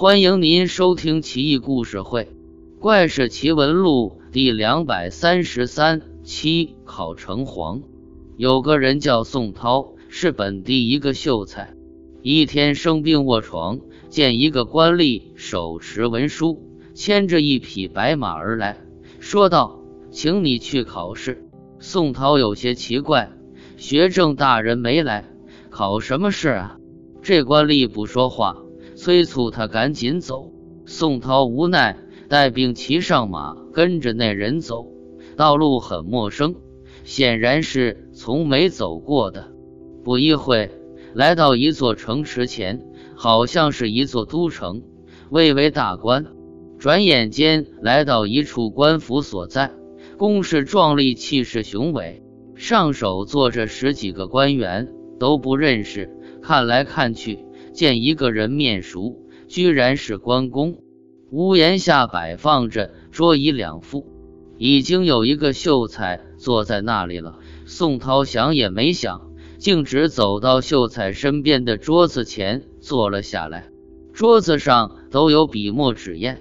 [0.00, 2.22] 欢迎您收听《奇异故事会·
[2.80, 6.74] 怪事奇闻录》第两百三十三期。
[6.86, 7.82] 考城隍，
[8.38, 11.74] 有个人叫宋涛，是本地一个秀才。
[12.22, 16.62] 一天生病卧床，见一个官吏手持文书，
[16.94, 18.78] 牵着一匹白马而来，
[19.18, 21.44] 说道：“请你去考试。”
[21.78, 23.30] 宋涛有些奇怪，
[23.76, 25.26] 学政大人没来，
[25.68, 26.78] 考什么试啊？
[27.20, 28.56] 这官吏不说话。
[29.00, 30.52] 催促他赶紧走，
[30.84, 31.96] 宋涛无奈，
[32.28, 34.88] 带病骑上马，跟着那人走。
[35.38, 36.54] 道路很陌生，
[37.02, 39.52] 显然是从没走过的。
[40.04, 40.70] 不一会，
[41.14, 42.82] 来到一座城池前，
[43.16, 44.82] 好像是一座都城，
[45.30, 46.26] 蔚为大观。
[46.78, 49.70] 转眼间来到一处官府所在，
[50.18, 52.22] 宫室壮丽，气势雄伟，
[52.54, 56.10] 上首坐着十几个官员，都不认识，
[56.42, 57.46] 看来看去。
[57.72, 60.82] 见一个人面熟，居然是关公。
[61.30, 64.06] 屋檐下摆放着桌椅两副，
[64.58, 67.38] 已经有一个秀才坐在那里了。
[67.66, 73.68] 宋涛想也没想，径直走到秀才身边的桌子前坐了下来。
[74.12, 76.38] 桌子上都有笔墨纸砚。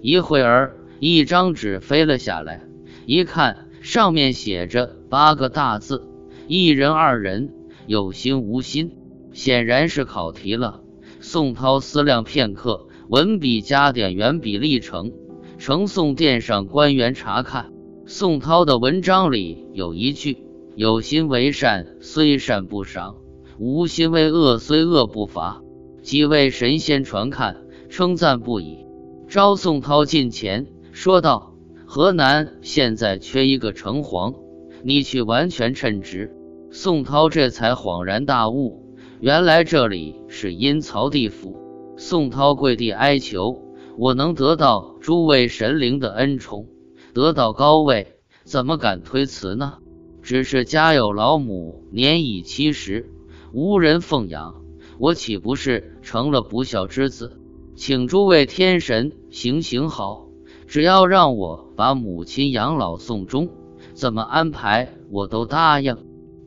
[0.00, 2.62] 一会儿，一张纸飞了下来，
[3.04, 6.08] 一看上面写着八个大字
[6.48, 7.52] ：“一人二人，
[7.86, 8.92] 有心无心。”
[9.32, 10.82] 显然是考题了。
[11.20, 15.12] 宋涛思量片刻，文笔加点，圆笔立成，
[15.58, 17.72] 呈送殿上官员查看。
[18.06, 20.38] 宋涛的文章里有一句
[20.74, 23.16] ：“有心为善，虽善不赏；
[23.58, 25.62] 无心为恶，虽恶不罚。”
[26.02, 27.58] 几位神仙传看，
[27.90, 28.78] 称赞不已，
[29.28, 31.54] 招宋涛近前，说道
[31.86, 34.34] ：“河南现在缺一个城隍，
[34.82, 36.34] 你去完全称职。”
[36.72, 38.89] 宋涛这才恍然大悟。
[39.20, 41.54] 原来这里是阴曹地府，
[41.98, 43.60] 宋涛跪地哀求
[43.98, 46.66] ：“我能得到诸位神灵的恩宠，
[47.12, 49.74] 得到高位，怎么敢推辞呢？
[50.22, 53.10] 只是家有老母，年已七十，
[53.52, 54.62] 无人奉养，
[54.98, 57.38] 我岂不是成了不孝之子？
[57.76, 60.28] 请诸位天神行行好，
[60.66, 63.50] 只要让我把母亲养老送终，
[63.92, 65.98] 怎么安排我都答应。”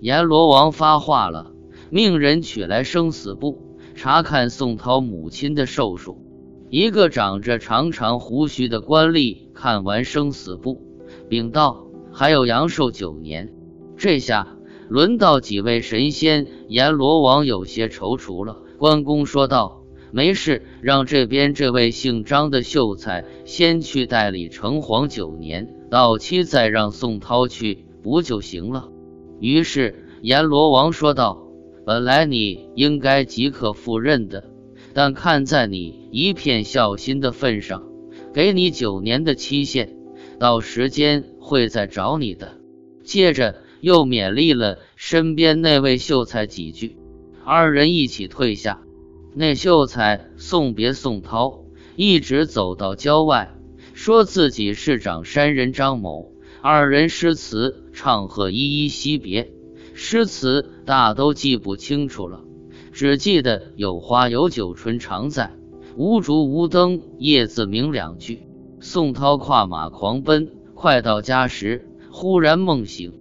[0.00, 1.52] 阎罗王发话了。
[1.90, 6.22] 命人取来生死簿，查看宋涛母亲的寿数。
[6.68, 10.82] 一个长着长长胡须的官吏看完生死簿，
[11.30, 13.54] 禀道：“还有阳寿九年。”
[13.96, 18.58] 这下轮到几位神仙，阎罗王有些踌躇了。
[18.76, 19.82] 关公说道
[20.12, 28.90] ：“没事，让这边这位姓张的秀才先去代理城隍九年，到期再让宋涛去，不就行了？”
[29.40, 31.47] 于是阎罗王说道。
[31.88, 34.44] 本来你应该即刻赴任的，
[34.92, 37.82] 但看在你一片孝心的份上，
[38.34, 39.96] 给你九年的期限，
[40.38, 42.58] 到时间会再找你的。
[43.04, 46.98] 接着又勉励了身边那位秀才几句，
[47.42, 48.82] 二人一起退下。
[49.34, 51.64] 那秀才送别宋涛，
[51.96, 53.54] 一直走到郊外，
[53.94, 56.34] 说自己是长山人张某。
[56.60, 59.54] 二人诗词唱和，依依惜别。
[60.00, 62.44] 诗词大都记不清楚了，
[62.92, 65.50] 只记得有花有酒春常在，
[65.96, 68.46] 无烛无灯夜自明两句。
[68.78, 73.12] 宋涛跨马狂奔，快到家时，忽然梦醒，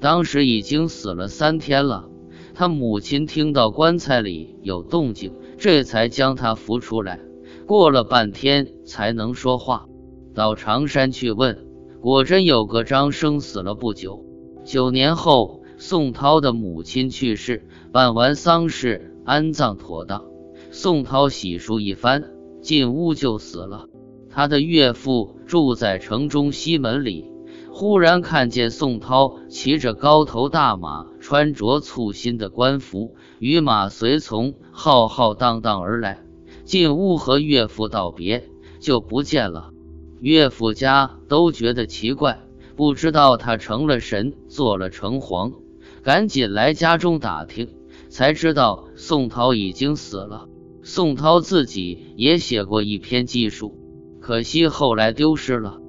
[0.00, 2.08] 当时已经死了三天了。
[2.54, 7.20] 他母亲听到棺材里有动静，这才将他扶出来。
[7.66, 9.84] 过了半天才能说话，
[10.34, 11.66] 到常山去问，
[12.00, 14.24] 果真有个张生死了不久，
[14.64, 15.61] 九年后。
[15.84, 20.24] 宋涛的母亲去世，办完丧事，安葬妥当。
[20.70, 23.88] 宋涛洗漱一番，进屋就死了。
[24.30, 27.28] 他的岳父住在城中西门里，
[27.72, 36.22] 忽然看见宋涛骑着高头大马，穿着簇新的官服，与马随从浩浩荡荡而来。
[36.62, 38.48] 进屋和岳父道别，
[38.78, 39.70] 就不见了。
[40.20, 42.38] 岳父家都觉得奇怪，
[42.76, 45.54] 不知道他成了神，做了城隍。
[46.02, 47.68] 赶紧来家中打听，
[48.08, 50.48] 才知道宋涛已经死了。
[50.82, 53.78] 宋涛自己也写过一篇记述，
[54.20, 55.81] 可惜后来丢失了。